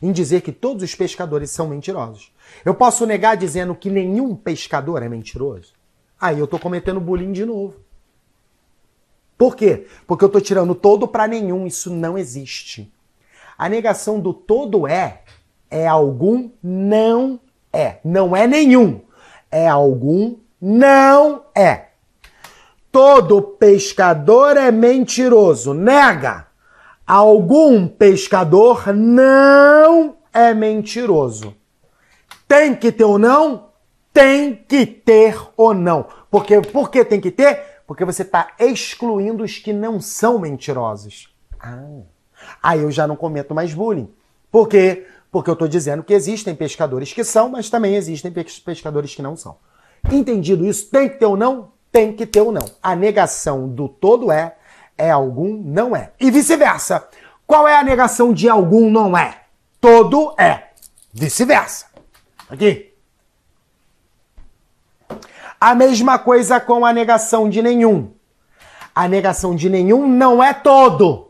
[0.02, 2.30] Em dizer que todos os pescadores são mentirosos.
[2.64, 5.72] Eu posso negar dizendo que nenhum pescador é mentiroso?
[6.20, 7.76] Aí eu estou cometendo bullying de novo.
[9.38, 9.86] Por quê?
[10.06, 11.66] Porque eu estou tirando todo para nenhum.
[11.66, 12.92] Isso não existe.
[13.56, 15.22] A negação do todo é,
[15.70, 17.40] é algum não
[17.72, 17.98] é.
[18.04, 19.00] Não é nenhum.
[19.50, 21.86] É algum não é.
[22.90, 25.72] Todo pescador é mentiroso.
[25.72, 26.46] Nega.
[27.06, 31.54] Algum pescador não é mentiroso.
[32.46, 33.68] Tem que ter ou não?
[34.12, 36.06] Tem que ter ou não.
[36.30, 37.82] Porque, por que tem que ter?
[37.86, 41.34] Porque você está excluindo os que não são mentirosos.
[41.60, 42.00] Ah.
[42.62, 44.10] Aí eu já não cometo mais bullying.
[44.50, 45.06] Por quê?
[45.30, 48.32] Porque eu estou dizendo que existem pescadores que são, mas também existem
[48.64, 49.56] pescadores que não são.
[50.10, 51.72] Entendido isso, tem que ter ou não?
[51.92, 52.64] Tem que ter ou não.
[52.82, 54.56] A negação do todo é,
[54.96, 56.12] é algum não é.
[56.18, 57.06] E vice-versa.
[57.46, 59.42] Qual é a negação de algum não é?
[59.80, 60.68] Todo é.
[61.12, 61.86] Vice-versa.
[62.48, 62.94] Aqui.
[65.60, 68.12] A mesma coisa com a negação de nenhum.
[68.94, 71.27] A negação de nenhum não é todo.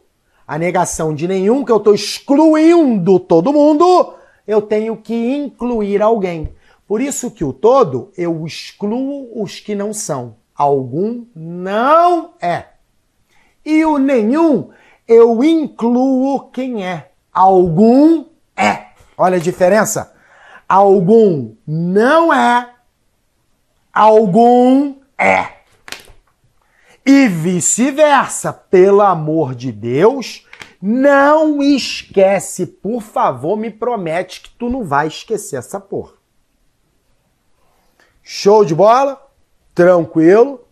[0.49, 4.15] A negação de nenhum, que eu estou excluindo todo mundo,
[4.47, 6.55] eu tenho que incluir alguém.
[6.87, 10.37] Por isso que o todo, eu excluo os que não são.
[10.57, 12.65] Algum não é.
[13.63, 14.71] E o nenhum,
[15.07, 17.11] eu incluo quem é.
[17.31, 18.25] Algum
[18.57, 18.87] é.
[19.19, 20.15] Olha a diferença.
[20.67, 22.71] Algum não é.
[23.93, 25.58] Algum é.
[27.11, 28.53] E vice-versa.
[28.53, 30.47] Pelo amor de Deus,
[30.79, 36.13] não esquece, por favor, me promete que tu não vai esquecer essa porra.
[38.23, 39.27] Show de bola?
[39.75, 40.69] Tranquilo?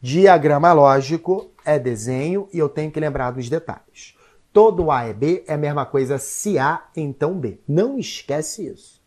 [0.00, 4.16] Diagrama lógico é desenho e eu tenho que lembrar dos detalhes.
[4.54, 7.60] Todo A é B é a mesma coisa se A, então B.
[7.68, 8.98] Não esquece isso.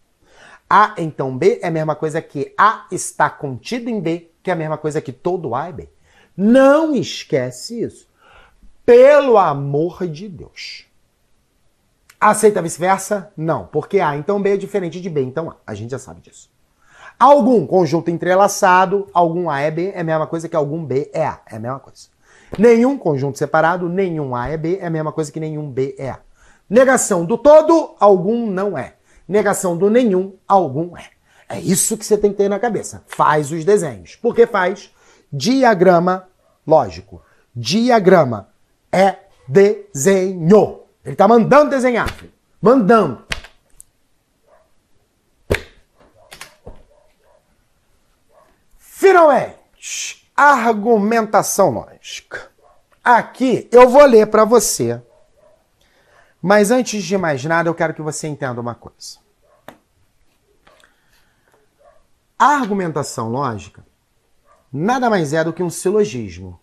[0.70, 4.54] A, então B é a mesma coisa que A está contido em B, que é
[4.54, 5.90] a mesma coisa que todo A é B.
[6.42, 8.08] Não esquece isso.
[8.86, 10.86] Pelo amor de Deus.
[12.18, 13.30] Aceita vice-versa?
[13.36, 15.58] Não, porque A então B é diferente de B então A.
[15.68, 16.50] A gente já sabe disso.
[17.20, 21.26] Algum conjunto entrelaçado, algum A é B, é a mesma coisa que algum B é
[21.26, 21.42] A.
[21.46, 22.08] É a mesma coisa.
[22.58, 26.12] Nenhum conjunto separado, nenhum A é B, é a mesma coisa que nenhum B é
[26.12, 26.20] A.
[26.70, 28.94] Negação do todo, algum não é.
[29.28, 31.10] Negação do nenhum, algum é.
[31.50, 33.04] É isso que você tem que ter na cabeça.
[33.08, 34.16] Faz os desenhos.
[34.16, 34.90] Por que faz?
[35.32, 36.28] Diagrama
[36.66, 37.22] lógico.
[37.56, 38.50] Diagrama
[38.92, 39.18] é
[39.48, 40.82] desenho.
[41.04, 42.14] Ele está mandando desenhar.
[42.62, 43.26] Mandando.
[48.78, 52.52] Finalmente, argumentação lógica.
[53.04, 55.02] Aqui eu vou ler para você.
[56.42, 59.20] Mas antes de mais nada, eu quero que você entenda uma coisa.
[62.38, 63.86] A argumentação lógica
[64.72, 66.60] nada mais é do que um silogismo.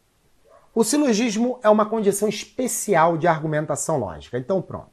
[0.74, 4.38] O silogismo é uma condição especial de argumentação lógica.
[4.38, 4.90] Então, pronto.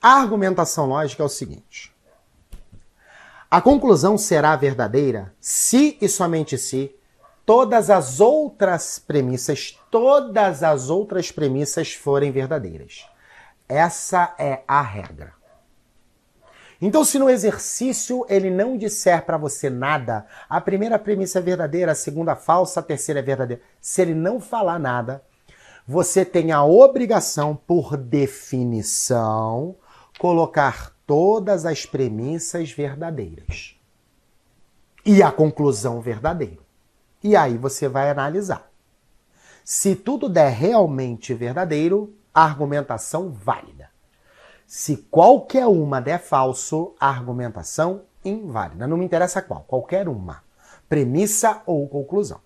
[0.00, 1.94] A argumentação lógica é o seguinte:
[3.50, 6.94] a conclusão será verdadeira se e somente se
[7.46, 13.06] todas as outras premissas, todas as outras premissas forem verdadeiras.
[13.68, 15.32] Essa é a regra.
[16.80, 21.92] Então, se no exercício ele não disser para você nada, a primeira premissa é verdadeira,
[21.92, 23.62] a segunda falsa, a terceira é verdadeira.
[23.80, 25.22] Se ele não falar nada,
[25.86, 29.76] você tem a obrigação, por definição,
[30.18, 33.76] colocar todas as premissas verdadeiras
[35.04, 36.62] e a conclusão verdadeira.
[37.22, 38.70] E aí você vai analisar.
[39.64, 43.93] Se tudo der realmente verdadeiro, argumentação válida.
[44.76, 48.88] Se qualquer uma der falso, argumentação inválida.
[48.88, 50.42] Não me interessa qual, qualquer uma.
[50.88, 52.40] Premissa ou conclusão.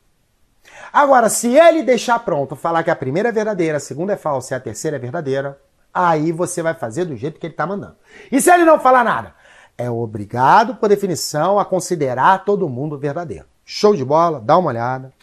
[0.92, 4.52] Agora, se ele deixar pronto, falar que a primeira é verdadeira, a segunda é falsa
[4.52, 5.58] e a terceira é verdadeira,
[5.92, 7.96] aí você vai fazer do jeito que ele está mandando.
[8.30, 9.34] E se ele não falar nada?
[9.78, 13.46] É obrigado, por definição, a considerar todo mundo verdadeiro.
[13.64, 14.38] Show de bola?
[14.38, 15.14] Dá uma olhada.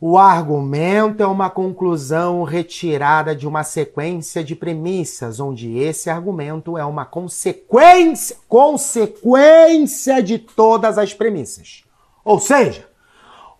[0.00, 6.84] O argumento é uma conclusão retirada de uma sequência de premissas, onde esse argumento é
[6.84, 11.82] uma consequência, consequência de todas as premissas.
[12.24, 12.88] Ou seja,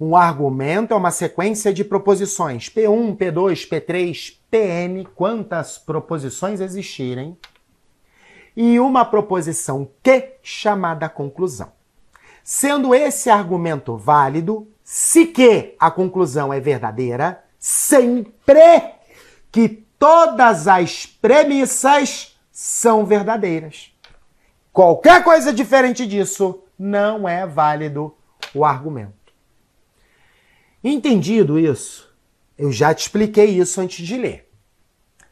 [0.00, 7.36] um argumento é uma sequência de proposições P1, P2, P3, Pn, quantas proposições existirem,
[8.56, 11.72] e uma proposição Q chamada conclusão.
[12.44, 18.32] Sendo esse argumento válido, se que a conclusão é verdadeira, sempre
[19.52, 19.68] que
[19.98, 23.94] todas as premissas são verdadeiras.
[24.72, 28.14] Qualquer coisa diferente disso não é válido
[28.54, 29.12] o argumento.
[30.82, 32.10] Entendido isso,
[32.56, 34.50] eu já te expliquei isso antes de ler.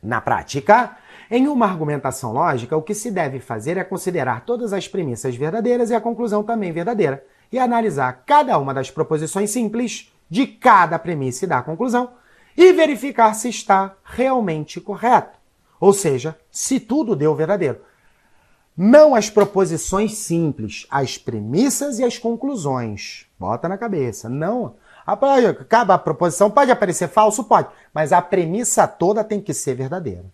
[0.02, 0.98] Na prática,
[1.30, 5.88] em uma argumentação lógica, o que se deve fazer é considerar todas as premissas verdadeiras
[5.88, 11.44] e a conclusão também verdadeira, e analisar cada uma das proposições simples de cada premissa
[11.44, 12.10] e da conclusão
[12.56, 15.38] e verificar se está realmente correto.
[15.78, 17.80] Ou seja, se tudo deu verdadeiro.
[18.76, 23.26] Não as proposições simples, as premissas e as conclusões.
[23.38, 24.28] Bota na cabeça.
[24.28, 24.76] Não.
[25.06, 27.44] Acaba a proposição, pode aparecer falso?
[27.44, 27.68] Pode.
[27.94, 30.24] Mas a premissa toda tem que ser verdadeira.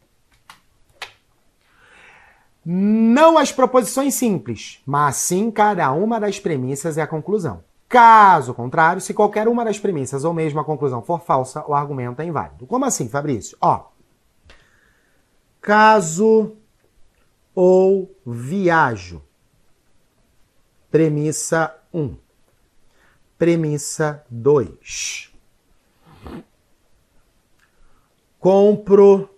[2.64, 7.64] Não as proposições simples, mas sim cada uma das premissas e a conclusão.
[7.88, 12.22] Caso contrário, se qualquer uma das premissas ou mesmo a conclusão for falsa, o argumento
[12.22, 12.66] é inválido.
[12.66, 13.58] Como assim, Fabrício?
[13.60, 13.86] Ó,
[15.60, 16.56] caso
[17.54, 19.22] ou viajo.
[20.90, 22.16] Premissa 1.
[23.38, 25.32] Premissa 2.
[28.38, 29.31] Compro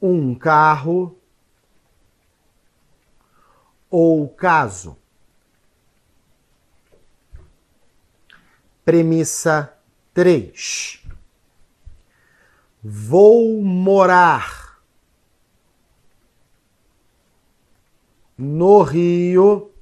[0.00, 1.18] um carro
[3.90, 4.96] ou caso.
[8.84, 9.74] Premissa
[10.14, 11.04] 3.
[12.82, 14.80] Vou morar
[18.36, 19.72] no Rio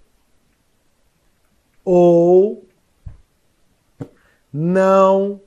[1.84, 2.66] ou
[4.52, 5.40] não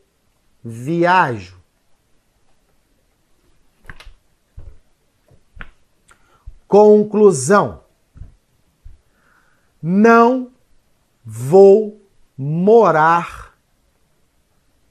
[0.64, 1.59] viajo.
[6.70, 7.82] Conclusão:
[9.82, 10.52] Não
[11.26, 12.00] vou
[12.38, 13.56] morar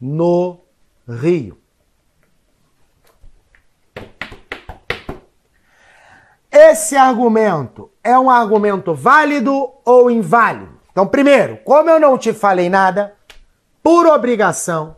[0.00, 0.58] no
[1.08, 1.56] Rio.
[6.50, 10.80] Esse argumento é um argumento válido ou inválido?
[10.90, 13.14] Então, primeiro, como eu não te falei nada,
[13.80, 14.96] por obrigação,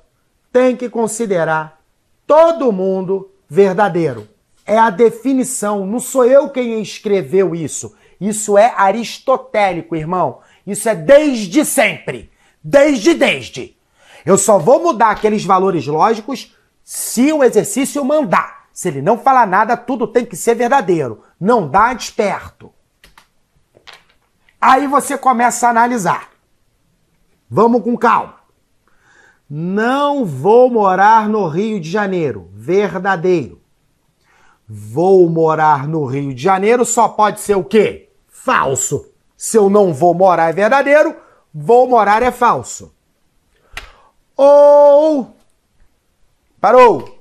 [0.50, 1.78] tem que considerar
[2.26, 4.39] todo mundo verdadeiro
[4.70, 7.96] é a definição, não sou eu quem escreveu isso.
[8.20, 10.38] Isso é aristotélico, irmão.
[10.64, 12.30] Isso é desde sempre.
[12.62, 13.76] Desde, desde.
[14.24, 16.54] Eu só vou mudar aqueles valores lógicos
[16.84, 18.68] se o exercício mandar.
[18.72, 21.24] Se ele não falar nada, tudo tem que ser verdadeiro.
[21.40, 22.72] Não dá desperto.
[24.60, 26.28] Aí você começa a analisar.
[27.50, 28.36] Vamos com calma.
[29.48, 32.48] Não vou morar no Rio de Janeiro.
[32.54, 33.59] Verdadeiro.
[34.72, 38.08] Vou morar no Rio de Janeiro só pode ser o quê?
[38.28, 39.04] Falso.
[39.36, 41.16] Se eu não vou morar é verdadeiro,
[41.52, 42.94] vou morar é falso.
[44.36, 45.34] Ou.
[46.60, 47.18] Parou!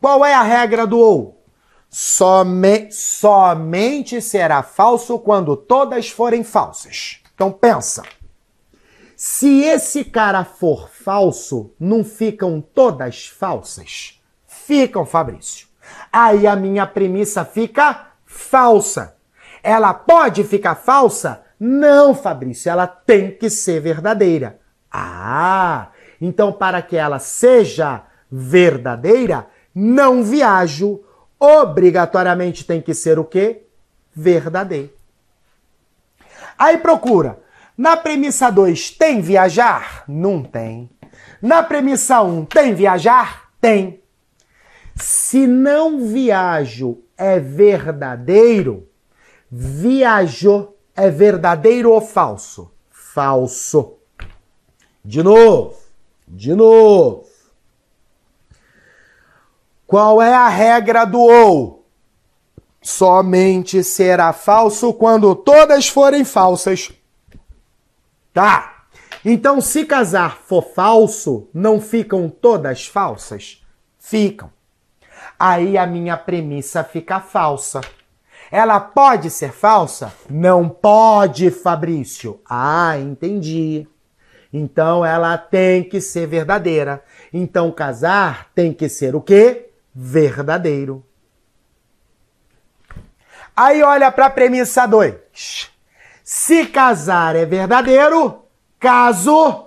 [0.00, 1.44] Qual é a regra do ou?
[1.90, 7.20] Some, somente será falso quando todas forem falsas.
[7.34, 8.02] Então pensa.
[9.14, 14.18] Se esse cara for falso, não ficam todas falsas?
[14.46, 15.67] Ficam, Fabrício.
[16.12, 19.16] Aí a minha premissa fica falsa.
[19.62, 21.42] Ela pode ficar falsa?
[21.58, 24.60] Não, Fabrício, ela tem que ser verdadeira.
[24.90, 25.88] Ah,
[26.20, 31.00] então para que ela seja verdadeira, não viajo
[31.38, 33.66] obrigatoriamente tem que ser o quê?
[34.14, 34.90] Verdadeiro.
[36.58, 37.38] Aí procura.
[37.76, 40.02] Na premissa 2 tem viajar?
[40.08, 40.90] Não tem.
[41.40, 43.50] Na premissa 1 um, tem viajar?
[43.60, 43.97] Tem.
[45.00, 48.88] Se não viajo é verdadeiro,
[49.50, 52.72] viajou é verdadeiro ou falso?
[52.90, 53.94] Falso.
[55.04, 55.76] De novo,
[56.26, 57.24] de novo.
[59.86, 61.86] Qual é a regra do ou?
[62.82, 66.90] Somente será falso quando todas forem falsas.
[68.34, 68.86] Tá.
[69.24, 73.64] Então, se casar for falso, não ficam todas falsas?
[73.98, 74.50] Ficam
[75.38, 77.80] aí a minha premissa fica falsa.
[78.50, 80.12] Ela pode ser falsa?
[80.28, 82.40] Não pode, Fabrício.
[82.48, 83.86] Ah, entendi.
[84.52, 87.02] Então ela tem que ser verdadeira.
[87.32, 89.70] Então casar tem que ser o quê?
[89.94, 91.04] Verdadeiro.
[93.54, 95.70] Aí olha para a premissa 2.
[96.24, 98.44] Se casar é verdadeiro,
[98.78, 99.66] caso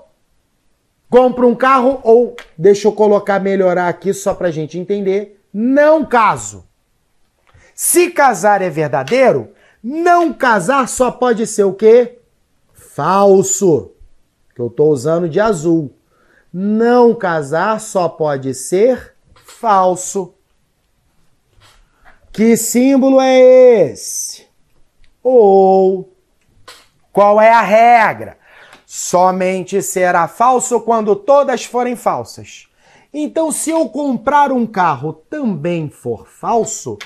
[1.09, 6.67] compra um carro ou deixa eu colocar melhorar aqui só para gente entender não caso.
[7.73, 12.19] Se casar é verdadeiro, não casar só pode ser o quê?
[12.73, 13.91] Falso.
[14.53, 15.95] Que eu estou usando de azul.
[16.53, 20.33] Não casar só pode ser falso.
[22.31, 23.39] Que símbolo é
[23.91, 24.47] esse?
[25.23, 26.13] Ou
[27.11, 28.37] qual é a regra?
[28.85, 32.67] Somente será falso quando todas forem falsas.
[33.13, 36.97] Então, se eu comprar um carro também for falso,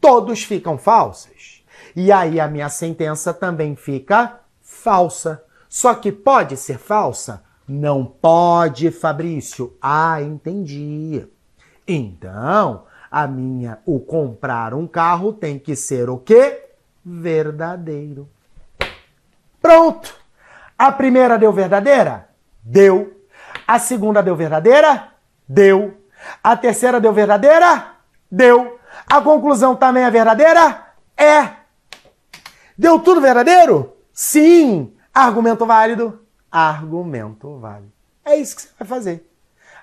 [0.00, 1.64] todos ficam falsos.
[1.96, 5.42] E aí a minha sentença também fica falsa.
[5.68, 7.42] Só que pode ser falsa?
[7.66, 9.76] Não pode, Fabrício.
[9.80, 11.26] Ah, entendi.
[11.86, 16.66] Então, A minha, o comprar um carro tem que ser o quê?
[17.02, 18.28] Verdadeiro.
[19.62, 20.14] Pronto!
[20.76, 22.28] A primeira deu verdadeira?
[22.62, 23.24] Deu.
[23.66, 25.08] A segunda deu verdadeira?
[25.48, 25.96] Deu.
[26.42, 27.92] A terceira deu verdadeira?
[28.30, 28.78] Deu.
[29.06, 30.86] A conclusão também é verdadeira?
[31.16, 31.50] É.
[32.76, 33.96] Deu tudo verdadeiro?
[34.12, 34.92] Sim.
[35.14, 36.20] Argumento válido?
[36.50, 37.92] Argumento válido.
[38.24, 39.30] É isso que você vai fazer.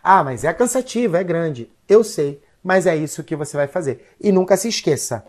[0.03, 1.71] Ah, mas é cansativo, é grande.
[1.89, 4.15] Eu sei, mas é isso que você vai fazer.
[4.21, 5.25] E nunca se esqueça.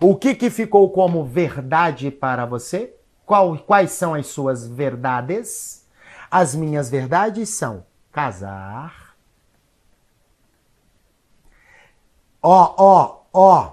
[0.00, 2.92] O que, que ficou como verdade para você?
[3.24, 5.86] Qual, quais são as suas verdades?
[6.30, 9.05] As minhas verdades são casar.
[12.48, 13.72] Ó, ó, ó.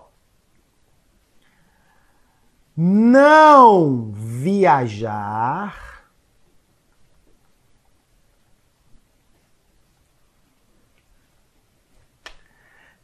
[2.76, 5.78] Não viajar.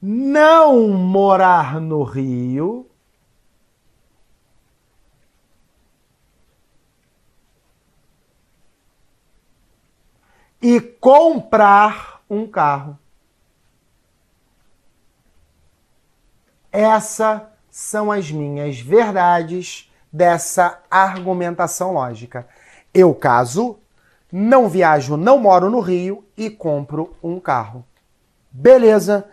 [0.02, 2.88] Não morar no Rio.
[10.62, 13.00] e comprar um carro.
[16.72, 22.48] Essas são as minhas verdades dessa argumentação lógica.
[22.94, 23.80] Eu caso,
[24.32, 27.86] não viajo, não moro no Rio e compro um carro.
[28.52, 29.30] Beleza?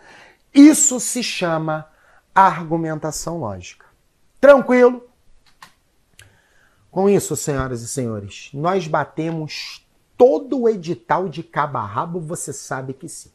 [0.53, 1.87] Isso se chama
[2.33, 3.85] argumentação lógica.
[4.39, 5.03] Tranquilo?
[6.91, 9.85] Com isso, senhoras e senhores, nós batemos
[10.17, 13.31] todo o edital de cabo a rabo, você sabe que sim.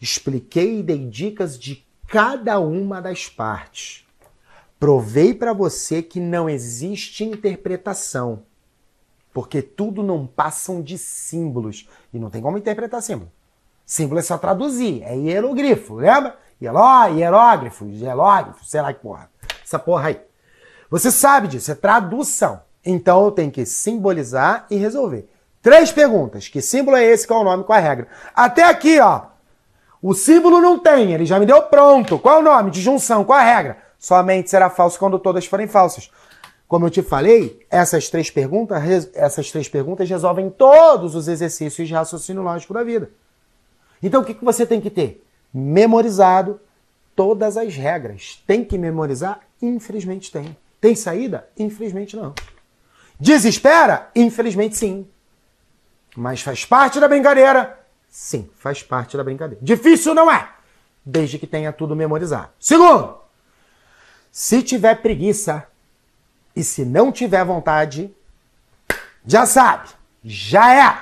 [0.00, 4.04] Expliquei e dei dicas de cada uma das partes.
[4.80, 8.42] Provei para você que não existe interpretação,
[9.32, 13.30] porque tudo não passam de símbolos e não tem como interpretar símbolo.
[13.86, 16.36] Símbolo é só traduzir, é hieroglifo, lembra?
[16.60, 19.30] Hieló, hierógrafo, gelógrafo, sei lá que porra.
[19.64, 20.20] Essa porra aí.
[20.90, 22.60] Você sabe disso, é tradução.
[22.84, 25.30] Então eu tenho que simbolizar e resolver.
[25.62, 26.48] Três perguntas.
[26.48, 27.26] Que símbolo é esse?
[27.26, 27.64] Qual é o nome?
[27.64, 28.08] Qual é a regra?
[28.34, 29.29] Até aqui, ó.
[30.02, 32.18] O símbolo não tem, ele já me deu pronto.
[32.18, 32.70] Qual é o nome?
[32.70, 33.78] De junção, qual a regra?
[33.98, 36.10] Somente será falso quando todas forem falsas.
[36.66, 41.92] Como eu te falei, essas três perguntas, essas três perguntas resolvem todos os exercícios de
[41.92, 43.10] raciocínio lógico da vida.
[44.02, 45.22] Então o que, que você tem que ter?
[45.52, 46.60] Memorizado
[47.14, 48.42] todas as regras.
[48.46, 49.40] Tem que memorizar?
[49.60, 50.56] Infelizmente tem.
[50.80, 51.48] Tem saída?
[51.58, 52.34] Infelizmente não.
[53.18, 54.08] Desespera?
[54.14, 55.06] Infelizmente sim.
[56.16, 57.79] Mas faz parte da brincadeira?
[58.10, 59.64] Sim, faz parte da brincadeira.
[59.64, 60.48] Difícil não é,
[61.04, 62.50] desde que tenha tudo memorizado.
[62.58, 63.16] Segundo,
[64.30, 65.64] se tiver preguiça
[66.54, 68.14] e se não tiver vontade,
[69.24, 69.88] já sabe,
[70.24, 70.98] já é.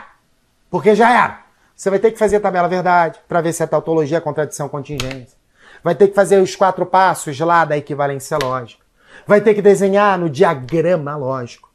[0.71, 1.45] Porque já era.
[1.75, 5.39] Você vai ter que fazer a tabela verdade para ver se é tautologia, contradição, contingência.
[5.83, 8.85] Vai ter que fazer os quatro passos lá da equivalência lógica.
[9.27, 11.69] Vai ter que desenhar no diagrama lógico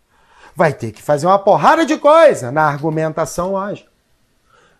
[0.55, 3.89] vai ter que fazer uma porrada de coisa na argumentação lógica.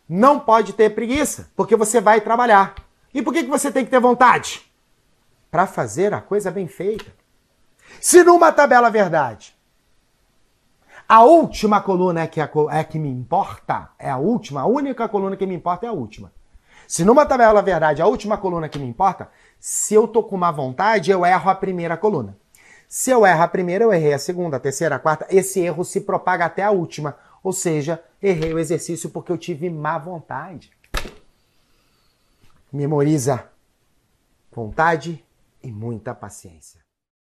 [0.08, 2.76] Não pode ter preguiça, porque você vai trabalhar.
[3.14, 4.70] E por que, que você tem que ter vontade?
[5.50, 7.14] Para fazer a coisa bem feita.
[8.02, 9.56] Se numa tabela verdade,
[11.08, 15.08] a última coluna é que, é, é que me importa, é a última, a única
[15.08, 16.32] coluna que me importa é a última.
[16.88, 19.30] Se numa tabela verdade, a última coluna que me importa,
[19.60, 22.38] se eu tô com uma vontade, eu erro a primeira coluna.
[22.88, 25.26] Se eu erro a primeira, eu errei a segunda, a terceira, a quarta.
[25.30, 27.16] Esse erro se propaga até a última.
[27.44, 30.72] Ou seja, errei o exercício porque eu tive má vontade.
[32.72, 33.52] Memoriza
[34.50, 35.24] vontade
[35.62, 36.83] e muita paciência.